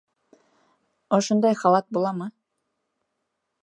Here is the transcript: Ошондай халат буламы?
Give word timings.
Ошондай 1.15 1.55
халат 1.61 1.85
буламы? 1.93 2.27